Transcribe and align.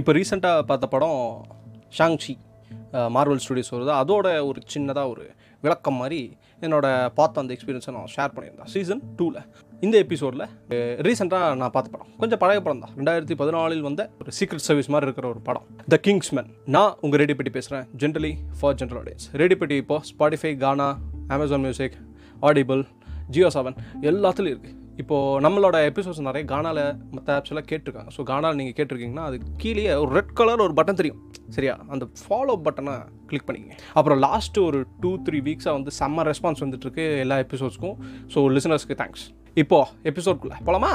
இப்போ 0.00 0.12
ரீசெண்டாக 0.18 0.60
பார்த்த 0.68 0.86
படம் 0.94 1.18
ஷாங்ஷி 1.96 2.34
மார்வல் 3.14 3.42
ஸ்டுடியோஸ் 3.44 3.72
வருது. 3.74 3.90
அதோட 4.02 4.26
ஒரு 4.48 4.60
சின்னதாக 4.72 5.10
ஒரு 5.12 5.24
விளக்கம் 5.64 5.98
மாதிரி 6.00 6.20
என்னோடய 6.66 7.10
பார்த்த 7.18 7.42
அந்த 7.42 7.52
எக்ஸ்பீரியன்ஸை 7.56 7.92
நான் 7.96 8.12
ஷேர் 8.14 8.32
பண்ணியிருந்தேன். 8.36 8.70
சீசன் 8.74 9.02
டூவில் 9.18 9.40
இந்த 9.86 9.96
எபிசோடில் 10.04 10.44
ரீசெண்டாக 11.06 11.50
நான் 11.60 11.74
பார்த்த 11.76 11.94
படம். 11.94 12.08
கொஞ்சம் 12.22 12.40
பழைய 12.42 12.60
படம் 12.64 12.82
தான். 12.84 12.94
ரெண்டாயிரத்தி 12.98 13.36
பதினாலில் 13.42 13.84
வந்த 13.88 14.02
ஒரு 14.22 14.32
சீக்ரெட் 14.38 14.66
சர்வீஸ் 14.68 14.90
மாதிரி 14.94 15.08
இருக்கிற 15.08 15.28
ஒரு 15.34 15.40
படம். 15.48 15.66
த 15.94 15.98
கிங்ஸ் 16.06 16.32
மேன் 16.38 16.50
நான் 16.76 16.92
உங்கள் 17.04 17.20
ரேடியோ 17.22 17.38
பெட்டி 17.40 17.54
பேசுகிறேன் 17.58 17.86
generally 18.02 18.32
for 18.60 18.76
general 18.82 19.00
audience 19.02 19.26
radio 19.42 19.60
பெட்டி 19.62 19.78
இப்போ 19.84 19.98
Spotify 20.10 20.52
Gaana 20.64 20.90
Amazon 21.36 21.64
music 21.66 21.96
Audible 22.50 22.84
Jio 23.36 23.50
Saavn 23.56 23.78
எல்லாத்துலேயும் 24.10 24.56
இருக்குது 24.56 24.76
இப்போது 24.96 25.40
நம்மளோட 25.46 25.76
எபிசோட்ஸ் 25.90 26.20
நிறைய 26.20 26.44
கானாவில் 26.44 26.96
மற்ற 27.10 27.28
ஆப்ஸ்லாம் 27.38 27.68
கேட்டிருக்காங்க. 27.70 28.10
ஸோ 28.16 28.22
கானாவில் 28.22 28.54
நீங்கள் 28.54 28.76
கேட்டிருக்கீங்கன்னா 28.78 29.24
அது 29.24 29.38
கீழே 29.56 29.94
ஒரு 29.94 30.10
ரெட் 30.10 30.32
கலர் 30.32 30.60
ஒரு 30.60 30.72
பட்டன் 30.72 30.94
தெரியும். 30.94 31.20
சரியா? 31.48 31.78
அந்த 31.88 32.08
ஃபாலோ 32.28 32.56
பட்டனை 32.66 33.02
கிளிக் 33.26 33.46
பண்ணிக்கங்க. 33.46 33.76
அப்புறம் 33.92 34.22
லாஸ்ட்டு 34.22 34.64
ஒரு 34.64 34.86
டூ 35.00 35.18
த்ரீ 35.18 35.40
வீக்ஸாக 35.40 35.72
வந்து 35.72 35.90
செம்ம 36.00 36.26
ரெஸ்பான்ஸ் 36.30 36.64
வந்துட்டுருக்கு 36.66 37.18
எல்லா 37.18 37.38
எபிசோட்ஸ்க்கும் 37.38 37.96
ஸோ 38.34 38.48
லிசனர்ஸ்க்கு 38.56 39.00
தேங்க்ஸ் 39.02 39.26
இப்போது 39.54 39.90
எபிசோட்குள்ளே 40.02 40.58
போலாமா? 40.66 40.92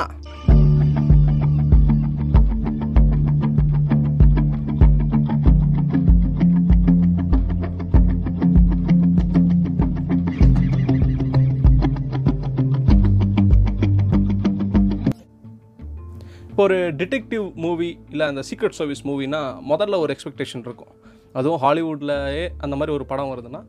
ஒரு 16.66 16.78
டிடெக்டிவ் 17.00 17.46
மூவி 17.64 17.90
இல்லை 18.14 18.26
அந்த 18.32 18.42
சீக்ரெட் 18.50 18.78
சர்வீஸ் 18.80 19.02
மூவினா 19.08 19.42
முதல்ல 19.72 19.98
ஒரு 20.04 20.12
எக்ஸ்பெக்டேஷன் 20.16 20.64
இருக்கும். 20.68 20.92
அதுவும் 21.40 21.62
ஹாலிவுட்லயே 21.64 22.46
அந்த 22.66 22.76
மாதிரி 22.80 22.92
ஒரு 22.98 23.06
படம் 23.10 23.32
வருதுன்னா 23.32 23.62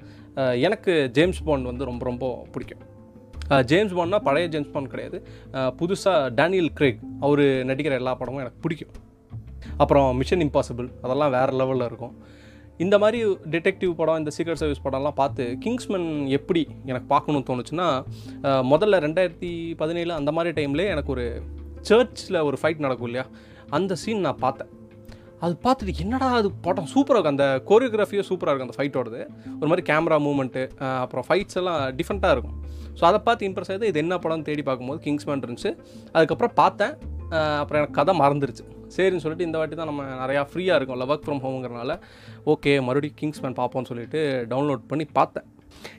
எனக்கு 0.66 0.92
ஜேம்ஸ் 1.16 1.40
பாண்ட் 1.46 1.68
வந்து 1.70 1.88
ரொம்ப 1.90 2.04
ரொம்ப 2.10 2.26
பிடிக்கும். 2.54 2.82
ஜேம்ஸ் 3.70 3.94
பாண்ட்னா 3.96 4.20
பழைய 4.28 4.46
ஜேம்ஸ் 4.54 4.72
பாண்ட் 4.74 4.92
கிடையாது. 4.92 5.18
புதுசாக 5.80 6.30
டேனியல் 6.38 6.70
கிரேக் 6.78 7.02
அவர் 7.26 7.44
நடிக்கிற 7.70 7.96
எல்லா 8.00 8.14
படமும் 8.20 8.42
எனக்கு 8.44 8.62
பிடிக்கும். 8.66 8.94
அப்புறம் 9.82 10.08
மிஷன் 10.20 10.44
இம்பாசிபிள் 10.46 10.88
அதெல்லாம் 11.04 11.34
வேறு 11.36 11.52
லெவலில் 11.60 11.88
இருக்கும். 11.90 12.14
இந்த 12.84 12.96
மாதிரி 13.02 13.18
டிடெக்டிவ் 13.52 13.92
படம் 14.00 14.18
இந்த 14.22 14.30
சீக்ரெட் 14.36 14.62
சர்வீஸ் 14.62 14.84
படம்லாம் 14.86 15.18
பார்த்து 15.20 15.44
கிங்ஸ்மேன் 15.64 16.10
எப்படி 16.38 16.62
எனக்கு 16.90 17.08
பார்க்கணும்னு 17.12 17.48
தோணுச்சுன்னா 17.50 17.88
முதல்ல 18.72 19.00
ரெண்டாயிரத்தி 19.06 19.52
பதினேழு 19.82 20.12
அந்த 20.20 20.32
மாதிரி 20.38 20.52
டைம்லேயே 20.58 20.92
எனக்கு 20.96 21.12
ஒரு 21.16 21.26
சர்ச்சில் 21.88 22.44
ஒரு 22.48 22.58
ஃபைட் 22.60 22.84
நடக்கும் 22.86 23.08
இல்லையா? 23.10 23.26
அந்த 23.76 23.92
சீன் 24.02 24.24
நான் 24.26 24.42
பார்த்தேன். 24.44 24.70
அது 25.44 25.54
பார்த்துட்டு 25.64 26.02
என்னடா 26.04 26.28
அது 26.40 26.48
படம் 26.66 26.88
சூப்பராக 26.92 27.18
இருக்கும் 27.18 27.34
அந்த 27.36 27.46
கோரியோகிராஃபியே 27.70 28.22
சூப்பராக 28.28 28.52
இருக்கும் 28.52 28.68
அந்த 28.68 28.78
ஃபைட்டோடது 28.78 29.20
ஒரு 29.58 29.68
மாதிரி 29.70 29.84
கேமரா 29.90 30.16
மூமெண்ட்டு 30.26 30.62
அப்புறம் 31.02 31.26
ஃபைட்ஸ் 31.28 31.58
எல்லாம் 31.60 31.80
டிஃப்ரெண்ட்டாக 31.98 32.36
இருக்கும். 32.36 32.56
ஸோ 32.98 33.02
அதை 33.08 33.18
பார்த்து 33.26 33.46
இம்ப்ரெஸ் 33.48 33.70
ஆகுது 33.72 33.90
இது 33.90 34.00
என்ன 34.04 34.16
படம்னு 34.24 34.46
தேடி 34.48 34.62
பார்க்கும்போது 34.68 35.02
கிங்ஸ்மேன் 35.06 35.44
இருந்துச்சு. 35.46 35.72
அதுக்கப்புறம் 36.16 36.54
பார்த்தேன். 36.62 36.94
அப்புறம் 37.60 37.80
எனக்கு 37.80 37.98
கதை 38.00 38.12
மறந்துருச்சு. 38.22 38.64
சரின்னு 38.94 39.22
சொல்லிட்டு 39.22 39.46
இந்த 39.48 39.58
வாட்டி 39.60 39.76
தான் 39.78 39.90
நம்ம 39.90 40.02
நிறையா 40.22 40.42
ஃப்ரீயாக 40.50 40.78
இருக்கும்ல 40.78 41.06
ஒர்க் 41.12 41.26
ஃப்ரம் 41.26 41.42
ஹோம்ங்கிறனால 41.44 41.94
ஓகே 42.52 42.72
மறுபடியும் 42.88 43.18
கிங்ஸ்மேன் 43.20 43.58
பார்ப்போம்னு 43.60 43.90
சொல்லிட்டு 43.90 44.20
டவுன்லோட் 44.52 44.84
பண்ணி 44.92 45.06
பார்த்தேன். 45.18 45.46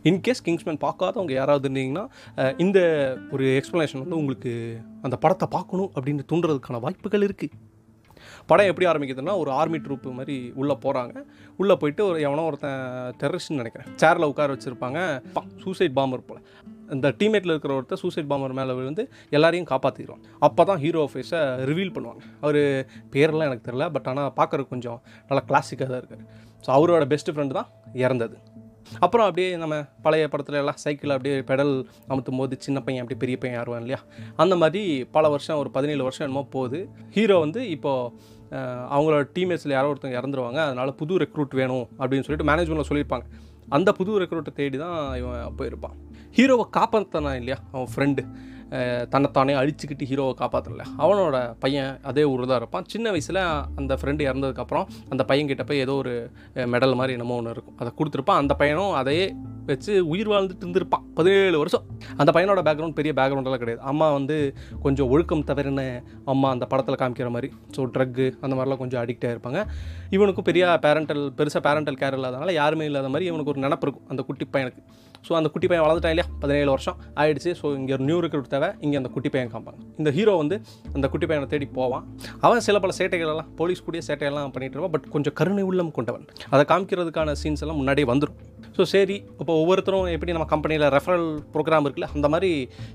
இன்கேஸ் 0.10 0.46
கிங்ஸ்மேன் 0.48 0.84
பார்க்காதவங்க 0.86 1.34
யாராவது 1.40 1.66
இருந்தீங்கன்னா 1.68 2.06
இந்த 2.66 2.80
ஒரு 3.36 3.46
எக்ஸ்ப்ளனேஷன் 3.60 4.04
வந்து 4.04 4.20
உங்களுக்கு 4.22 4.54
அந்த 5.08 5.18
படத்தை 5.26 5.50
பார்க்கணும் 5.58 5.92
அப்படின்னு 5.96 6.30
தூண்டுறதுக்கான 6.34 6.82
வாய்ப்புகள் 6.86 7.28
இருக்குது 7.30 7.66
படம் 8.50 8.70
எப்படி 8.70 8.86
ஆரம்பிக்குதுன்னா 8.90 9.34
ஒரு 9.42 9.50
ஆர்மி 9.60 9.80
ட்ரூப் 9.86 10.06
மாதிரி 10.20 10.36
உள்ளே 10.62 10.76
போகிறாங்க 10.84 11.14
உள்ளே 11.62 11.76
போயிட்டு 11.82 12.02
ஒரு 12.10 12.18
எவனோ 12.28 12.46
ஒருத்தன் 12.50 12.80
டெரரிஸ்ட்னு 13.22 13.60
நினைக்கிறேன். 13.62 13.90
சேரில் 14.02 14.28
உட்கார 14.32 14.56
வச்சுருப்பாங்க. 14.56 15.00
சூசைட் 15.64 15.96
பாம்பர் 16.00 16.26
போல். 16.30 16.42
இந்த 16.96 17.08
டீம்மேட்டில் 17.20 17.54
இருக்கிற 17.54 17.74
ஒருத்தர் 17.78 18.02
சூசைட் 18.04 18.30
பாம்பர் 18.32 18.58
மேலே 18.60 18.76
விழுந்து 18.80 19.04
எல்லாரையும் 19.38 19.70
காப்பாற்றிடுவான் 19.72 20.24
அப்போ 20.48 20.66
தான் 20.70 20.82
ஹீரோ 20.84 21.04
ஃபேஸை 21.14 21.42
ரிவீல் 21.70 21.94
பண்ணுவாங்க. 21.96 22.22
அவர் 22.46 22.62
பேரெல்லாம் 23.16 23.50
எனக்கு 23.50 23.68
தெரியல 23.70 23.88
பட் 23.98 24.08
ஆனால் 24.12 24.32
பார்க்குறதுக்கு 24.40 24.76
கொஞ்சம் 24.76 25.00
நல்லா 25.30 25.44
கிளாசிக்காக 25.52 25.90
தான் 25.94 26.02
இருக்கார். 26.04 26.24
ஸோ 26.66 26.72
அவரோட 26.78 27.06
பெஸ்ட் 27.14 27.34
ஃப்ரெண்டு 27.34 27.58
தான் 27.60 27.70
இறந்தது. 28.06 28.38
அப்புறம் 29.00 29.26
அப்படியே 29.28 29.56
நம்ம 29.56 29.76
பழைய 30.02 30.30
படத்துல 30.32 30.60
எல்லாம் 30.62 30.80
சைக்கிள் 30.84 31.10
அப்படியே 31.10 31.36
பெடல் 31.40 31.74
அமுத்தும் 32.08 32.38
போது 32.38 32.58
சின்ன 32.60 32.82
பையன் 32.82 33.02
அப்படியே 33.04 33.22
பெரிய 33.24 33.38
பையன் 33.38 33.60
ஆடுவான் 33.62 33.84
இல்லையா? 33.86 34.00
அந்த 34.36 34.56
மாதிரி 34.56 35.06
பல 35.06 35.30
வருஷம் 35.30 35.58
ஒரு 35.58 35.72
பதினேழு 35.72 36.04
வருஷம் 36.04 36.26
என்னமோ 36.28 36.48
போகுது. 36.50 36.90
ஹீரோ 37.10 37.38
வந்து 37.38 37.70
இப்போது 37.70 38.12
அவங்களோட 38.96 39.24
டீம்மேட்ஸில் 39.36 39.76
யாரோ 39.78 39.88
ஒருத்தவங்க 39.94 40.20
இறந்துருவாங்க. 40.20 40.60
அதனால் 40.68 40.96
புது 40.96 41.18
ரெக்ரூட் 41.18 41.56
வேணும் 41.56 41.88
அப்படின்னு 42.00 42.26
சொல்லிட்டு 42.28 42.50
மேனேஜ்மெண்ட்டில் 42.52 42.90
சொல்லியிருப்பாங்க. 42.92 43.26
அந்த 43.70 43.92
புது 43.92 44.20
ரெக்ரூட்டை 44.22 44.54
தேடி 44.54 44.78
தான் 44.78 45.00
இவன் 45.16 45.56
போயிருப்பான். 45.58 45.96
ஹீரோவை 46.38 46.66
காப்பாற்றினா 46.78 47.34
இல்லையா? 47.36 47.58
அவன் 47.72 47.90
ஃப்ரெண்டு 47.96 48.24
தன்னைத்தானே 49.14 49.54
அழிச்சுக்கிட்டு 49.62 50.08
ஹீரோவை 50.12 50.34
காப்பாற்றல 50.42 50.86
அவனோட 51.04 51.38
பையன் 51.64 51.92
அதே 52.12 52.24
ஊரில் 52.32 52.50
தான் 52.52 52.62
இருப்பான். 52.62 52.88
சின்ன 52.94 53.12
வயசில் 53.16 53.42
அந்த 53.80 53.94
ஃப்ரெண்டு 54.00 54.24
இறந்ததுக்கப்புறம் 54.30 54.88
அந்த 55.14 55.24
பையன்கிட்ட 55.30 55.66
போய் 55.70 55.84
ஏதோ 55.86 55.96
ஒரு 56.04 56.16
மெடல் 56.74 56.98
மாதிரி 57.02 57.16
என்னமோ 57.18 57.38
ஒன்று 57.42 57.54
இருக்கும். 57.58 57.78
அதை 57.84 57.92
கொடுத்துருப்பான். 58.00 58.42
அந்த 58.44 58.56
பையனும் 58.62 58.96
அதையே 59.02 59.28
வச்சு 59.70 59.94
உயிர் 60.12 60.30
வாழ்ந்துட்டு 60.32 60.64
இருந்திருப்பான். 60.66 61.06
பதினேழு 61.18 61.58
வருஷம். 61.62 61.86
அந்த 62.22 62.32
பையனோட 62.36 62.60
பேக்ரவுண்ட் 62.68 62.98
பெரிய 63.00 63.14
பேக்ரவுண்டெல்லாம் 63.20 63.64
கிடையாது. 63.64 63.82
அம்மா 63.92 64.08
வந்து 64.18 64.36
கொஞ்சம் 64.86 65.10
ஒழுக்கம் 65.14 65.48
தவிரன 65.50 65.82
அம்மா 66.34 66.50
அந்த 66.56 66.66
படத்தில் 66.72 67.00
காமிக்கிற 67.02 67.32
மாதிரி. 67.36 67.50
ஸோ 67.78 67.84
ட்ரக்கு 67.96 68.28
அந்த 68.44 68.54
மாதிரிலாம் 68.58 68.82
கொஞ்சம் 68.84 69.02
அடிக்டாக 69.04 69.34
இருப்பாங்க. 69.36 69.62
இவனுக்கும் 70.18 70.48
பெரிய 70.50 70.66
பேரண்டல் 70.86 71.24
பெருசாக 71.40 71.62
பேரண்டல் 71.68 72.00
கேர் 72.04 72.18
இல்லாதனால 72.20 72.54
யாருமே 72.62 72.88
இல்லாத 72.92 73.10
மாதிரி 73.16 73.28
இவனுக்கு 73.32 73.54
ஒரு 73.54 73.64
நினப்பு 73.66 73.86
இருக்கும். 73.88 74.08
அந்த 74.14 74.24
குட்டி 74.30 74.48
பையனுக்கு. 74.56 74.84
ஸோ 75.28 75.34
அந்த 75.40 75.50
குட்டி 75.54 75.68
பையன் 75.70 75.86
வளர்ந்துட்டான் 75.86 76.14
இல்லையா? 76.16 76.28
பதினேழு 76.44 76.70
வருஷம் 76.76 76.98
ஆயிடுச்சு. 77.22 77.52
ஸோ 77.62 77.66
இங்கே 77.80 77.94
ஒரு 77.98 78.06
நியூ 78.10 78.20
ரெக்ரூட் 78.26 78.52
தேவை. 78.56 78.70
இங்கே 78.86 79.00
அந்த 79.02 79.12
குட்டி 79.16 79.32
பையன் 79.36 79.52
காமிப்பாங்க 79.54 79.80
இந்த 80.02 80.12
ஹீரோ 80.18 80.36
வந்து 80.44 80.58
அந்த 80.96 81.06
குட்டி 81.14 81.30
பையனை 81.32 81.50
தேடி 81.54 81.68
போவான். 81.80 82.06
அவன் 82.46 82.66
சில 82.68 82.80
பல 82.86 82.94
சேட்டைகள் 83.00 83.32
எல்லாம் 83.36 83.50
போலீஸ் 83.62 83.86
கூடிய 83.88 84.04
சேட்டையெல்லாம் 84.10 84.54
பண்ணிட்டு 84.58 84.78
இருப்பான். 84.78 84.96
பட் 84.98 85.08
கொஞ்சம் 85.16 85.36
கருணை 85.42 85.66
உள்ளம் 85.72 85.96
கொண்டவன். 86.00 86.28
அதை 86.54 86.66
காமிக்கிறதுக்கான 86.74 87.36
சீன்ஸ் 87.44 87.64
எல்லாம் 87.66 87.82
முன்னாடியே 87.82 88.08
வந்துடும் 88.14 88.38
ஸோ 88.78 88.84
சரி 88.92 89.16
இப்போ 89.42 89.54
ஒவ்வொருத்தரும் 89.62 90.08
எப்படி 90.16 90.34
நம்ம 90.36 90.46
கம்பெனியில் 90.52 90.86
ரெஃபரல் 90.96 91.28
ப்ரோக்ராம் 91.54 91.86
இருக்குல்ல 91.86 92.08
அந்த 92.16 92.28
மாதிரி 92.34 92.50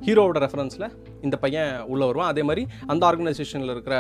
ஹீரோவோட 0.07 0.39
ரெஃபரன்ஸில் 0.45 0.87
இந்த 1.27 1.37
பையன் 1.45 1.73
உள்ளே 1.93 2.05
வருவான். 2.11 2.31
அதே 2.33 2.43
மாதிரி 2.49 2.63
அந்த 2.93 3.03
ஆர்கனைசேஷனில் 3.09 3.73
இருக்கிற 3.75 3.97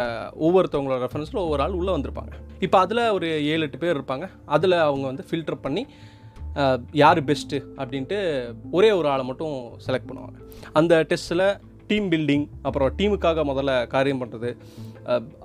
ஒவ்வொருத்தவங்களோட 0.47 0.99
ரெஃபரன்ஸில் 1.05 1.41
ஒவ்வொரு 1.44 1.62
ஆள் 1.65 1.77
உள்ளே 1.81 1.93
வந்திருப்பாங்க. 1.97 2.32
இப்போ 2.66 2.78
அதில் 2.84 3.03
ஒரு 3.16 3.28
ஏழு 3.53 3.62
எட்டு 3.66 3.81
பேர் 3.84 3.97
இருப்பாங்க. 3.99 4.28
அதில் 4.56 4.77
அவங்க 4.88 5.05
வந்து 5.11 5.25
ஃபில்டர் 5.31 5.59
பண்ணி 5.66 5.82
யார் 7.03 7.21
பெஸ்ட்டு 7.31 7.61
அப்படின்ட்டு 7.83 8.19
ஒரே 8.79 8.91
ஒரு 9.01 9.09
ஆளை 9.15 9.27
மட்டும் 9.31 9.57
செலக்ட் 9.87 10.09
பண்ணுவாங்க. 10.11 10.39
அந்த 10.81 10.95
டெஸ்ட்டில் 11.11 11.47
டீம் 11.91 12.09
பில்டிங் 12.13 12.47
அப்புறம் 12.67 12.91
டீமுக்காக 12.99 13.45
முதல்ல 13.51 13.73
காரியம் 13.95 14.21
பண்ணுறது 14.23 14.51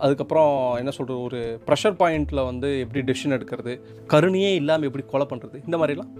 அதுக்கப்புறம் 0.06 0.52
என்ன 0.80 0.92
சொல்கிறது 0.98 1.22
ஒரு 1.28 1.40
ப்ரெஷர் 1.68 1.96
பாயிண்ட்டில் 2.02 2.48
வந்து 2.50 2.70
எப்படி 2.84 3.02
டெசிஷன் 3.10 3.36
எடுக்கிறது 3.38 3.74
கருணையே 4.14 4.52
இல்லாமல் 4.62 4.88
எப்படி 4.90 5.06
கொலை 5.14 5.26
பண்ணுறது 5.32 5.58
இந்த 5.68 5.78
மாதிரிலாம் 5.82 6.12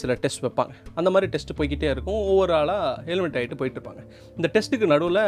சில 0.00 0.14
டெஸ்ட் 0.24 0.42
வைப்பாங்க. 0.44 0.72
அந்த 0.98 1.08
மாதிரி 1.12 1.28
டெஸ்ட் 1.32 1.54
போய்க்கிட்டே 1.58 1.88
இருக்கும். 1.94 2.20
ஒவ்வொரு 2.32 2.52
ஆளாக 2.58 2.90
ஹெல்மெட் 3.08 3.38
ஆகிட்டு 3.38 3.58
போயிட்டு 3.60 3.78
இருப்பாங்க. 3.78 4.02
இந்த 4.36 4.48
டெஸ்ட்டுக்கு 4.54 4.92
நடுவில் 4.92 5.22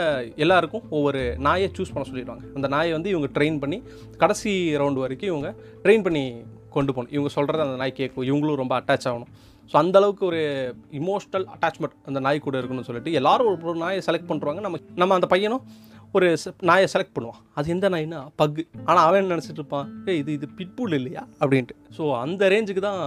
எல்லாருக்கும் 0.45 0.85
ஒவ்வொரு 0.99 1.23
நாயை 1.47 1.69
சூஸ் 1.79 1.93
பண்ண 1.95 2.05
சொல்லிடுவாங்க. 2.11 2.45
அந்த 2.59 2.69
நாயை 2.75 2.93
வந்து 2.97 3.11
இவங்க 3.15 3.31
ட்ரெயின் 3.39 3.59
பண்ணி 3.65 3.79
கடைசி 4.23 4.53
ரவுண்டு 4.83 5.05
வரைக்கும் 5.05 5.31
இவங்க 5.33 5.51
ட்ரெயின் 5.85 6.07
பண்ணி 6.09 6.25
கொண்டு 6.71 6.93
போகணும். 6.95 7.13
இவங்க 7.17 7.31
சொல்கிறத 7.37 7.67
அந்த 7.67 7.79
நாய் 7.83 7.99
கேட்கும். 8.01 8.27
இவங்களும் 8.31 8.61
ரொம்ப 8.63 8.75
அட்டாச் 8.81 9.09
ஆகணும். 9.11 9.31
ஸோ 9.71 9.77
அந்தளவுக்கு 9.83 10.25
ஒரு 10.31 10.41
இமோஷனல் 11.01 11.45
அட்டாச்மெண்ட் 11.55 11.97
அந்த 12.07 12.21
நாய் 12.21 12.39
கூட 12.47 12.55
இருக்கணும்னு 12.61 12.89
சொல்லிட்டு 12.89 13.13
எல்லாரும் 13.13 13.49
ஒரு 13.51 13.59
ஒரு 13.71 13.79
நாயை 13.85 14.01
செலக்ட் 14.07 14.31
பண்ணுறாங்க 14.31 14.61
நம்ம 14.67 14.79
நம்ம 14.95 15.15
அந்த 15.15 15.29
பையனும் 15.35 15.63
ஒரு 16.17 16.29
நாயை 16.69 16.87
செலக்ட் 16.93 17.13
பண்ணுவான். 17.17 17.41
அது 17.59 17.67
எந்த 17.75 17.87
நாய்னா 17.95 18.21
பக்கு 18.41 18.63
ஆனால் 18.89 19.03
அவன் 19.07 19.19
என்ன 19.21 19.33
நினச்சிட்டு 19.35 19.61
இருப்பான்? 19.61 19.89
ஏ 20.09 20.13
இது 20.21 20.31
இது 20.37 20.47
பிட்புல் 20.59 20.95
இல்லையா? 20.99 21.23
அப்படின்ட்டு. 21.43 21.75
ஸோ 21.97 22.03
அந்த 22.23 22.43
ரேஞ்சுக்கு 22.53 22.83
தான் 22.87 23.01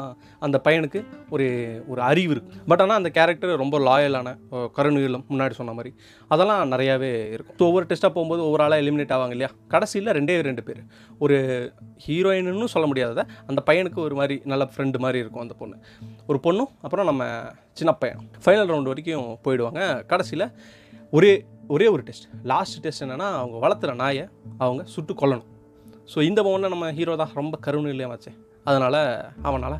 அந்த 0.45 0.57
பையனுக்கு 0.65 0.99
ஒரு 1.35 1.47
ஒரு 1.91 2.01
அறிவு 2.09 2.31
இருக்குது 2.35 2.61
பட் 2.71 2.81
ஆனால் 2.83 2.99
அந்த 3.01 3.09
கேரக்டர் 3.17 3.61
ரொம்ப 3.63 3.79
லாயலான 3.87 4.33
கருணுகளும் 4.77 5.25
முன்னாடி 5.31 5.55
சொன்ன 5.59 5.73
மாதிரி. 5.77 5.91
அதெல்லாம் 6.33 6.61
நிறையாவே 6.73 7.11
இருக்கும். 7.35 7.57
ஸோ 7.61 7.65
ஒவ்வொரு 7.69 7.87
டெஸ்ட்டாக 7.89 8.11
போகும்போது 8.17 8.43
ஒவ்வொரு 8.47 8.63
ஆளாக 8.65 8.83
எலிமினேட் 8.83 9.13
ஆவாங்க 9.17 9.35
இல்லையா? 9.37 9.51
கடைசியில் 9.73 10.13
ரெண்டே 10.19 10.37
ரெண்டு 10.49 10.65
பேர். 10.67 10.81
ஒரு 11.25 11.37
ஹீரோயின்னு 12.05 12.73
சொல்ல 12.75 12.87
முடியாததை 12.91 13.25
அந்த 13.49 13.63
பையனுக்கு 13.71 14.01
ஒரு 14.07 14.17
மாதிரி 14.21 14.37
நல்ல 14.53 14.65
ஃப்ரெண்டு 14.73 15.03
மாதிரி 15.05 15.21
இருக்கும் 15.23 15.45
அந்த 15.45 15.57
பொண்ணு. 15.63 15.75
ஒரு 16.31 16.39
பொண்ணும் 16.47 16.71
அப்புறம் 16.85 17.09
நம்ம 17.11 17.25
சின்ன 17.81 17.91
பையன். 18.03 18.23
ஃபைனல் 18.45 18.71
ரவுண்ட் 18.71 18.91
வரைக்கும் 18.93 19.27
போயிடுவாங்க. 19.47 19.81
கடைசியில் 20.13 20.47
ஒரே 21.17 21.31
ஒரே 21.73 21.87
ஒரு 21.93 22.03
டெஸ்ட் 22.07 22.25
லாஸ்ட் 22.51 22.77
டெஸ்ட் 22.83 23.03
என்னென்னா 23.05 23.27
அவங்க 23.39 23.57
வளர்த்துற 23.63 23.91
நாயை 24.01 24.23
அவங்க 24.63 24.83
சுட்டு 24.93 25.13
கொல்லணும். 25.21 25.49
ஸோ 26.11 26.17
இந்த 26.29 26.39
பொண்ணை 26.45 26.69
நம்ம 26.73 26.87
ஹீரோ 26.97 27.13
தான். 27.21 27.33
ரொம்ப 27.39 27.55
கருணை 27.65 27.89
இல்லையாச்சே 27.93 28.31
அதனால் 28.69 28.99
அவனால் 29.47 29.77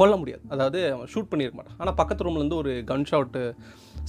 கொல்ல 0.00 0.14
முடியாது. 0.20 0.42
அதாவது 0.54 0.78
அவன் 0.94 1.10
ஷூட் 1.12 1.28
பண்ணியிருக்க 1.30 1.58
மாட்டான். 1.58 1.76
ஆனால் 1.82 1.96
பக்கத்து 2.00 2.24
ரூம்லேருந்து 2.26 2.58
ஒரு 2.62 2.72
கன் 2.90 3.06
ஷாட்டு 3.10 3.42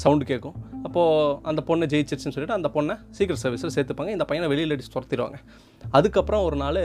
சவுண்டு 0.03 0.25
கேட்கும். 0.31 0.55
அப்போது 0.87 1.35
அந்த 1.51 1.61
பொண்ணை 1.69 1.87
ஜெயிச்சிருச்சுன்னு 1.93 2.35
சொல்லிட்டு 2.37 2.57
அந்த 2.59 2.71
பொண்ணை 2.75 2.95
சீக்கிரம் 3.17 3.41
சர்வீஸில் 3.43 3.75
சேர்த்துப்பாங்க. 3.77 4.13
இந்த 4.17 4.27
பையனை 4.31 4.49
வெளியில் 4.53 4.75
அடிச்சு 4.75 4.93
துரத்திடுவாங்க. 4.95 5.39
அதுக்கப்புறம் 5.97 6.45
ஒரு 6.49 6.59
நாள் 6.63 6.81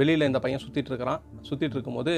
வெளியில் 0.00 0.28
இந்த 0.30 0.40
பையன் 0.44 0.62
சுற்றிட்டு 0.64 0.90
இருக்கிறான். 0.92 1.20
சுற்றிட்டு 1.48 1.76
இருக்கும்போது 1.76 2.14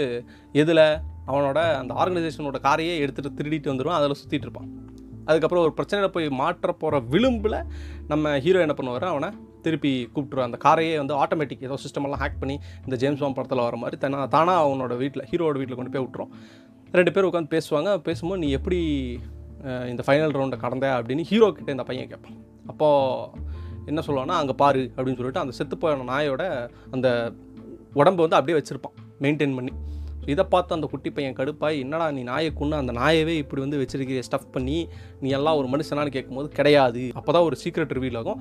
எதில்? 0.63 0.87
அவனோட 1.31 1.59
அந்த 1.83 1.93
ஆர்கனைசேஷனோட 2.03 2.59
காரையே 2.69 2.95
எடுத்துகிட்டு 3.05 3.39
திருடிட்டு 3.41 3.73
வந்துடுவான் 3.73 3.99
அதில் 4.01 4.21
சுற்றிட்டு 4.23 4.47
இருப்பான். 4.49 4.69
அதுக்கப்புறம் 5.29 5.65
ஒரு 5.67 5.73
பிரச்சனையில் 5.79 6.15
போய் 6.17 6.29
மாற்ற 6.41 6.73
போகிற 6.83 7.01
விளிம்பில் 7.13 7.59
நம்ம 8.13 8.33
ஹீரோ 8.45 8.63
என்ன 8.67 8.77
பண்ணுவார்? 8.79 9.07
அவனை 9.15 9.29
திருப்பி 9.67 9.93
கூப்பிட்டுருவான் 10.15 10.49
அந்த 10.51 10.59
காரையே 10.67 10.95
வந்து 11.03 11.15
ஆட்டோமேட்டிக் 11.23 11.65
ஏதோ 11.69 11.79
சிஸ்டமெல்லாம் 11.85 12.23
ஹேக் 12.23 12.41
பண்ணி 12.43 12.57
இந்த 12.87 12.97
ஜேம்ஸ் 13.03 13.23
பாம் 13.25 13.37
படத்தில் 13.39 13.65
வர 13.67 13.77
மாதிரி 13.83 13.99
தானா 14.03 14.27
தானாக 14.35 14.65
அவனோட 14.67 14.97
வீட்டில் 15.03 15.27
ஹீரோட 15.31 15.57
வீட்டில் 15.61 15.79
கொண்டு 15.81 15.93
போய் 15.95 16.05
விட்டுரும். 16.05 16.33
ரெண்டு 16.99 17.13
பேர் 17.15 17.29
உட்காந்து 17.31 17.55
பேசுவாங்க. 17.57 17.93
பேசும்போது 18.09 18.43
நீ 18.45 18.51
எப்படி 18.59 18.81
இந்த 19.93 20.03
ஃபைனல் 20.07 20.35
ரவுண்டை 20.37 20.57
கடந்த 20.65 20.87
அப்படின்னு 20.99 21.23
ஹீரோ 21.31 21.47
கிட்டே 21.57 21.75
இந்த 21.77 21.87
பையன் 21.91 22.11
கேட்பான். 22.13 22.39
அப்போது 22.71 23.53
என்ன 23.91 24.03
சொல்லுவான்னா 24.07 24.37
அங்கே 24.41 24.55
பாரு 24.63 24.83
அப்படின்னு 24.97 25.19
சொல்லிட்டு 25.21 25.43
அந்த 25.45 25.55
செத்து 25.59 25.77
போன 25.83 26.05
நாயோட 26.11 26.45
அந்த 26.97 27.09
உடம்பு 28.01 28.23
வந்து 28.25 28.39
அப்படியே 28.39 28.59
வச்சுருப்பான். 28.59 28.97
மெயின்டைன் 29.25 29.57
பண்ணி. 29.59 29.73
இதை 30.33 30.45
பார்த்து 30.55 30.77
அந்த 30.77 30.87
குட்டி 30.93 31.11
பையன் 31.17 31.39
கடுப்பாய் 31.39 31.81
என்னடா 31.85 32.07
நீ 32.17 32.23
நாயை 32.33 32.51
கொண்டு 32.61 32.77
அந்த 32.83 32.93
நாயவே 33.01 33.35
இப்படி 33.43 33.63
வந்து 33.65 33.81
வச்சிருக்கிற 33.83 34.23
ஸ்டஃப் 34.29 34.53
பண்ணி 34.57 34.79
நீ 35.23 35.31
எல்லாம் 35.39 35.59
ஒரு 35.61 35.69
மனுஷனான்னு 35.75 36.15
கேட்கும்போது 36.17 36.51
கிடையாது. 36.59 37.03
அப்போ 37.21 37.33
தான் 37.37 37.47
ஒரு 37.49 37.59
சீக்ரெட் 37.63 37.97
ரிவீல் 37.99 38.21
ஆகும். 38.23 38.41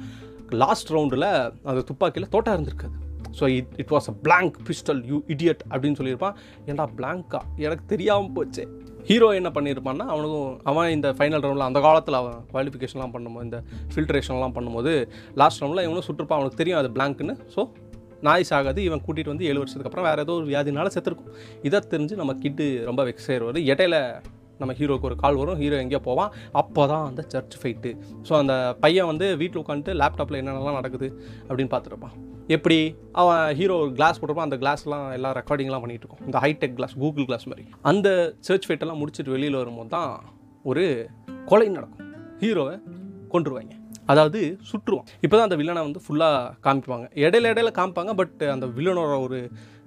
லாஸ்ட் 0.64 0.94
ரவுண்டில் 0.96 1.30
அந்த 1.70 1.82
துப்பாக்கியில் 1.90 2.32
தோட்டா 2.36 2.54
இருந்திருக்காது. 2.58 2.96
So 3.38 3.46
it 3.58 3.72
it 3.82 3.94
was 3.96 4.08
a 4.12 4.16
blank 4.26 4.58
pistol 4.70 5.00
you 5.12 5.20
idiot 5.34 5.62
அப்படின்னு 5.72 6.00
சொல்லியிருப்பான். 6.00 6.36
ஏன்டா 6.70 6.86
பிளாங்கா 6.98 7.40
எனக்கு 7.68 7.86
தெரியாமல் 7.94 8.34
போச்சு. 8.38 8.66
ஹீரோ 9.08 9.30
என்ன 9.38 9.50
பண்ணியிருப்பான்னா 9.56 10.06
அவனுக்கும் 10.12 10.52
அவன் 10.72 10.92
இந்த 10.96 11.08
ஃபைனல் 11.18 11.44
ரவுண்டில் 11.46 11.66
அந்த 11.70 11.80
காலத்தில் 11.86 12.18
அவன் 12.20 12.38
குவாலிஃபிகேஷன்லாம் 12.52 13.14
பண்ணும்போது 13.16 13.46
இந்த 13.48 13.60
ஃபில்ட்ரேஷன்லாம் 13.94 14.56
பண்ணும்போது 14.58 14.92
லாஸ்ட் 15.42 15.62
ரவுண்டில் 15.64 15.86
இவனும் 15.88 16.06
சுற்றுப்பான் 16.08 16.40
அவனுக்கு 16.40 16.62
தெரியும் 16.62 16.80
அது 16.82 16.92
பிளாங்க்னு 16.98 17.36
ஸோ 17.56 17.64
நாய் 18.28 18.50
சாகாது 18.52 18.82
இவன் 18.90 19.04
கூட்டிகிட்டு 19.08 19.34
வந்து 19.34 19.48
ஏழு 19.50 19.60
வருஷத்துக்கு 19.62 19.90
அப்புறம் 19.92 20.08
வேறு 20.10 20.24
ஏதோ 20.26 20.36
ஒரு 20.42 20.48
வியாதினால 20.52 20.94
செத்துருக்கும். 20.96 21.34
இதை 21.70 21.82
தெரிஞ்சு 21.94 22.16
நம்ம 22.22 22.36
கிட்டு 22.46 22.68
ரொம்ப 22.90 23.04
வெக்ஸ் 23.10 23.30
ஆயிடுவார் 23.34 23.60
இடையில 23.74 23.98
நம்ம 24.62 24.74
ஹீரோக்கு 24.80 25.08
ஒரு 25.10 25.16
கால் 25.22 25.38
வரும் 25.40 25.60
ஹீரோ 25.62 25.78
எங்கேயோ 25.84 26.00
போவான். 26.08 26.32
அப்போ 26.62 26.82
தான் 26.92 27.06
அந்த 27.10 27.22
சர்ச் 27.34 27.56
ஃபைட்டு 27.62 27.92
ஸோ 28.28 28.34
அந்த 28.42 28.54
பையன் 28.84 29.10
வந்து 29.12 29.28
வீட்டில் 29.42 29.62
உட்காந்துட்டு 29.62 29.94
லேப்டாப்பில் 30.02 30.40
என்னென்னலாம் 30.42 30.78
நடக்குது 30.80 31.08
அப்படின்னு 31.48 31.72
பார்த்துருப்பான் 31.74 32.16
எப்படி? 32.56 32.78
அவன் 33.22 33.44
ஹீரோ 33.60 33.76
ஒரு 33.84 33.92
கிளாஸ் 33.98 34.18
போட்டிருப்பான். 34.20 34.48
அந்த 34.50 34.58
கிளாஸ்லாம் 34.64 35.06
எல்லாம் 35.18 35.36
ரெக்கார்டிங்லாம் 35.40 35.84
பண்ணிகிட்டு 35.84 36.06
இருக்கோம். 36.06 36.24
இந்த 36.30 36.40
ஹைடெக் 36.46 36.76
கிளாஸ் 36.80 36.96
கூகுள் 37.04 37.28
கிளாஸ் 37.30 37.46
மாதிரி. 37.52 37.66
அந்த 37.92 38.10
சர்ச் 38.48 38.68
ஃபைட்டெல்லாம் 38.70 39.02
முடிச்சுட்டு 39.02 39.36
வெளியில் 39.36 39.60
வரும்போது 39.62 39.94
தான் 39.96 40.12
ஒரு 40.72 40.84
கொலை 41.52 41.68
நடக்கும். 41.78 42.10
ஹீரோவை 42.44 42.76
கொண்டுருவாங்க 43.36 43.76
அதாவது 44.06 44.40
சுற்றுவான். 44.72 45.08
இப்போ 45.22 45.36
தான் 45.38 45.48
அந்த 45.50 45.58
வில்லனை 45.62 45.82
வந்து 45.88 46.02
ஃபுல்லாக 46.06 46.52
காமிப்பாங்க. 46.66 47.06
இடையில 47.26 47.52
இடையில 47.54 47.72
காமிப்பாங்க 47.80 48.14
பட் 48.14 48.44
அந்த 48.56 48.66
வில்லனோட 48.78 49.16
ஒரு 49.28 49.40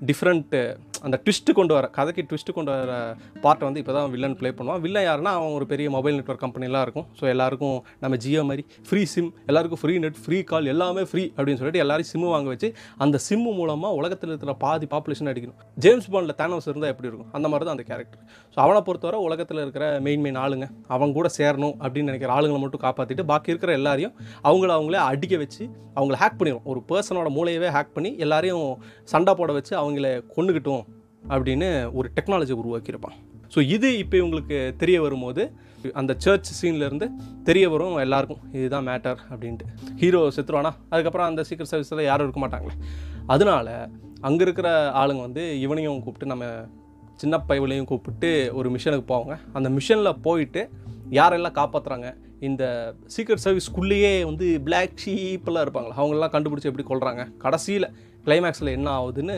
டிஃப்ரெண்ட்டு 0.06 0.60
அந்த 1.06 1.16
ட்விஸ்ட்டு 1.24 1.54
கொண்டு 1.58 1.72
வர 1.76 1.86
கதைக்கு 1.96 2.22
ட்விஸ்ட்டு 2.28 2.54
கொண்டு 2.56 2.70
வர 2.72 2.92
பார்ட்டை 3.44 3.64
வந்து 3.68 3.80
இப்போ 3.82 3.92
தான் 3.96 4.10
வில்லன் 4.14 4.36
ப்ளே 4.40 4.50
பண்ணுவான். 4.58 4.80
வில்லன் 4.84 5.06
யாருன்னா 5.06 5.32
அவன் 5.38 5.54
ஒரு 5.58 5.66
பெரிய 5.72 5.86
மொபைல் 5.96 6.16
நெட்ஒர்க் 6.18 6.42
கம்பெனிலாம் 6.44 6.84
இருக்கும். 6.86 7.06
ஸோ 7.18 7.24
எல்லாருக்கும் 7.32 7.76
நம்ம 8.02 8.18
ஜியோ 8.24 8.42
மாதிரி 8.50 8.62
ஃப்ரீ 8.88 9.02
சிம் 9.14 9.30
எல்லாருக்கும் 9.50 9.80
ஃப்ரீ 9.82 9.94
நெட் 10.04 10.20
ஃப்ரீ 10.24 10.38
கால் 10.50 10.70
எல்லாமே 10.74 11.04
ஃப்ரீ 11.10 11.24
அப்படின்னு 11.36 11.60
சொல்லிட்டு 11.62 11.82
எல்லாரும் 11.84 12.08
சிம்மு 12.12 12.28
வாங்க 12.34 12.48
வச்சு 12.54 12.70
அந்த 13.06 13.20
சிம்மு 13.28 13.52
மூலமாக 13.60 14.00
உலகத்தில் 14.00 14.32
இருக்கிற 14.32 14.54
பாதி 14.64 14.88
பாப்புலேஷன் 14.94 15.30
அடிக்கணும். 15.32 15.58
ஜேம்ஸ் 15.84 16.08
பாண்டில் 16.14 16.36
தேனோஸ் 16.40 16.68
இருந்தால் 16.70 16.92
எப்படி 16.94 17.08
இருக்கும்? 17.10 17.30
அந்த 17.38 17.46
மாதிரி 17.52 17.66
தான் 17.68 17.76
அந்த 17.78 17.86
கேரக்டர் 17.90 18.22
ஸோ 18.54 18.58
அவனை 18.66 18.82
பொறுத்தவரை 18.88 19.20
உலகத்தில் 19.28 19.62
இருக்கிற 19.64 19.84
மெயின் 20.08 20.24
மெயின் 20.26 20.40
ஆளுங்க 20.44 20.68
அவங்க 20.94 21.12
கூட 21.20 21.30
சேரணும் 21.38 21.76
அப்படின்னு 21.84 22.10
நினைக்கிற 22.12 22.32
ஆளுங்களை 22.38 22.60
மட்டும் 22.64 22.84
காப்பாற்றிட்டு 22.86 23.26
பாக்கி 23.32 23.52
இருக்கிற 23.54 23.72
எல்லாரையும் 23.80 24.14
அவங்கள 24.48 24.70
அவங்களே 24.78 25.00
அடிக்க 25.10 25.36
வச்சு 25.44 25.62
அவங்கள 25.98 26.16
ஹேக் 26.22 26.38
பண்ணிடும் 26.40 26.66
ஒரு 26.72 26.80
பர்சனோட 26.90 27.28
மூளையவே 27.38 27.68
ஹேக் 27.76 27.94
பண்ணி 27.96 28.12
எல்லாரையும் 28.24 28.64
சண்டை 29.12 29.32
போட 29.38 29.52
வச்சு 29.58 29.72
அவங்கள 29.82 30.08
கொண்டுக்கிட்டோம் 30.36 30.84
அப்படின்னு 31.28 31.92
ஒரு 31.92 32.10
டெக்னாலஜி 32.16 32.54
உருவாக்கியிருப்பான் 32.62 33.16
ஸோ 33.54 33.60
இது 33.66 33.98
இப்போ 33.98 34.16
இவங்களுக்கு 34.16 34.76
தெரிய 34.76 35.00
வரும்போது 35.00 35.42
அந்த 35.94 36.12
சர்ச் 36.18 36.50
சீன்லேருந்து 36.60 37.06
தெரிய 37.44 37.68
வரும் 37.68 37.96
எல்லாருக்கும் 37.96 38.40
இதுதான் 38.52 38.86
மேட்டர் 38.88 39.18
அப்படின்ட்டு. 39.30 39.66
ஹீரோ 39.96 40.20
செத்துருவானா? 40.36 40.72
அதுக்கப்புறம் 40.90 41.26
அந்த 41.26 41.44
சீக்கிரம் 41.44 41.70
சர்வீஸில் 41.70 42.02
யாரும் 42.04 42.26
இருக்க 42.26 42.40
மாட்டாங்களே. 42.40 42.74
அதனால 43.26 43.88
அங்கே 44.20 44.42
இருக்கிற 44.42 44.90
ஆளுங்க 44.90 45.20
வந்து 45.20 45.60
இவனையும் 45.60 46.00
கூப்பிட்டு 46.00 46.26
நம்ம 46.26 46.44
சின்ன 47.16 47.38
பையவளையும் 47.48 47.84
கூப்பிட்டு 47.84 48.30
ஒரு 48.54 48.70
மிஷனுக்கு 48.70 49.06
போவாங்க. 49.12 49.34
அந்த 49.52 49.68
மிஷனில் 49.68 50.20
போயிட்டு 50.22 50.62
யாரெல்லாம் 51.10 51.58
காப்பாற்றுறாங்க 51.60 52.08
இந்த 52.40 52.94
சீக்ரெட் 53.16 53.44
சர்வீஸ்க்குள்ளேயே 53.44 54.24
வந்து 54.24 54.60
பிளாக் 54.60 54.96
ஷீப்பெல்லாம் 55.04 55.64
இருப்பாங்களா 55.66 55.96
அவங்களெல்லாம் 55.96 56.34
கண்டுபிடிச்சி 56.34 56.70
எப்படி 56.72 56.86
கொள்கிறாங்க 56.88 57.24
கடைசியில் 57.38 57.88
கிளைமேக்ஸில் 58.24 58.76
என்ன 58.76 58.88
ஆகுதுன்னு 58.98 59.36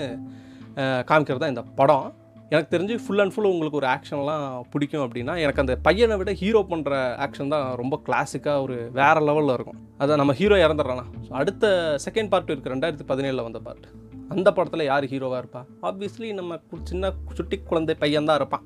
காமிக்கிறது 1.10 1.42
தான் 1.44 1.54
இந்த 1.54 1.64
படம். 1.80 2.08
எனக்கு 2.52 2.72
தெரிஞ்சு 2.74 2.94
ஃபுல் 3.04 3.22
அண்ட் 3.22 3.32
ஃபுல் 3.34 3.48
உங்களுக்கு 3.52 3.78
ஒரு 3.80 3.88
ஆக்ஷன்லாம் 3.94 4.44
பிடிக்கும் 4.72 5.04
அப்படின்னா 5.06 5.34
எனக்கு 5.44 5.62
அந்த 5.62 5.74
பையனை 5.86 6.16
விட 6.20 6.32
ஹீரோ 6.42 6.60
பண்ணுற 6.70 6.92
ஆக்ஷன் 7.24 7.52
தான் 7.54 7.66
ரொம்ப 7.80 7.94
கிளாசிக்காக 8.06 8.64
ஒரு 8.66 8.76
வேறு 8.98 9.22
லெவலில் 9.28 9.54
இருக்கும். 9.56 9.80
அதான் 10.02 10.20
நம்ம 10.22 10.34
ஹீரோ 10.40 10.58
இறந்துடுறானா 10.66 11.06
அடுத்த 11.40 11.72
செகண்ட் 12.06 12.32
பார்ட் 12.34 12.52
இருக்குது 12.52 12.74
ரெண்டாயிரத்தி 12.74 13.06
பதினேழில் 13.12 13.46
வந்த 13.48 13.60
பார்ட் 13.66 13.88
அந்த 14.34 14.48
படத்தில் 14.56 14.88
யார் 14.88 15.04
ஹீரோவாக 15.12 15.40
இருப்பா? 15.42 15.60
ஆப்வியஸ்லி 15.88 16.30
நம்ம 16.38 16.58
சின்ன 16.90 17.12
சுட்டி 17.36 17.56
குழந்தை 17.70 17.94
பையன் 18.02 18.28
தான் 18.30 18.38
இருப்பான். 18.40 18.64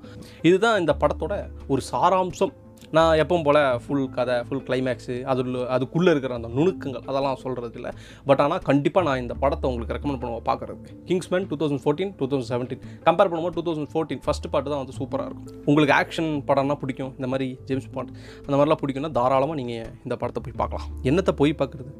இதுதான் 0.49 0.79
இந்த 0.82 0.93
படத்தோட 1.03 1.35
ஒரு 1.73 1.82
சாராம்சம். 1.91 2.55
நான் 2.96 3.12
எப்பவும் 3.22 3.44
போல் 3.46 3.58
ஃபுல் 3.82 4.06
கதை 4.16 4.36
ஃபுல் 4.46 4.62
கிளைமேக்ஸு 4.68 5.14
அதில் 5.32 5.54
அதுக்குள்ளே 5.74 6.10
இருக்கிற 6.14 6.32
அந்த 6.38 6.48
நுணுக்கங்கள் 6.56 7.04
அதெல்லாம் 7.10 7.38
சொல்கிறது 7.42 7.76
இல்லை. 7.80 7.90
பட் 8.28 8.40
ஆனால் 8.44 8.62
கண்டிப்பாக 8.68 9.04
நான் 9.08 9.20
இந்த 9.22 9.34
படத்தை 9.42 9.66
உங்களுக்கு 9.70 9.94
ரெக்கமெண்ட் 9.96 10.20
பண்ணுவேன் 10.22 10.44
பார்க்குறது 10.48 10.96
Kingsman 11.10 11.46
two 11.50 11.56
thousand 11.62 11.82
fourteen 11.84 12.12
two 12.18 12.26
thousand 12.32 12.50
seventeen 12.52 12.82
compare 13.06 13.30
பண்ணும்போது 13.32 13.56
டூ 13.58 13.64
தௌசண்ட் 13.68 13.90
ஃபோர்டீன் 13.92 14.20
ஃபஸ்ட் 14.26 14.48
பாட்டு 14.54 14.70
தான் 14.72 14.82
வந்து 14.82 14.96
சூப்பராக 14.98 15.28
இருக்கும். 15.30 15.62
உங்களுக்கு 15.68 15.94
ஆக்ஷன் 16.00 16.30
படம்னா 16.50 16.76
பிடிக்கும். 16.82 17.12
இந்த 17.18 17.30
மாதிரி 17.34 17.48
ஜேம்ஸ் 17.70 17.88
பாண்ட் 17.94 18.10
அந்த 18.46 18.54
மாதிரிலாம் 18.56 18.82
பிடிக்கும்னா 18.82 19.12
தாராளமாக 19.18 19.56
நீங்கள் 19.60 19.88
இந்த 20.06 20.16
படத்தை 20.24 20.42
போய் 20.46 20.56
பார்க்கலாம். 20.62 20.86
என்னத்தை 21.10 21.34
போய் 21.40 21.54
பார்க்குறது? 21.62 21.90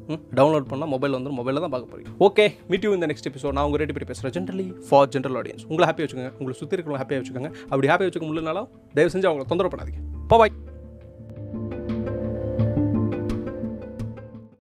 டவுன்லோட் 0.41 0.69
பண்ணால் 0.73 0.91
மொபைல் 0.95 1.17
வந்து 1.19 1.33
மொபைலில் 1.39 1.63
தான் 1.65 1.73
பார்க்க 1.75 1.93
போகிறீங்க 1.93 2.13
ஓகே 2.27 2.45
மீட் 2.73 2.85
யூ 2.87 2.91
இந்த 2.97 3.09
நெக்ஸ்ட் 3.13 3.29
எபிசோட் 3.31 3.57
நான் 3.59 3.67
உங்கள் 3.69 3.81
ரேட்டு 3.83 3.95
பற்றி 3.97 4.09
பேசுகிறேன் 4.11 4.35
ஜென்ரலி 4.37 4.67
ஃபார் 4.89 5.09
ஜென்ரல் 5.15 5.39
ஆடியன்ஸ் 5.41 5.65
உங்களை 5.71 5.87
ஹாப்பியாக 5.89 6.07
வச்சுக்கோங்க. 6.07 6.33
உங்களை 6.39 6.55
சுற்றி 6.61 6.75
இருக்கிறவங்க 6.77 7.01
ஹாப்பியாக 7.03 7.21
வச்சுக்கோங்க. 7.23 7.51
அப்படி 7.71 7.89
ஹாப்பியாக 7.93 8.09
வச்சுக்க 8.09 8.29
முடியலனாலும் 8.29 8.69
தயவு 8.99 9.13
செஞ்சு 9.15 9.29
அவங்களை 9.31 9.47
தொந்தரவு 9.53 9.73
பண்ணாதீங்க. 9.75 10.03
பாய் 10.33 10.55